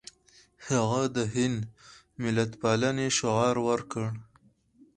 [0.67, 1.57] هغه د هند
[2.23, 4.05] ملتپالنې شعار ورکړ.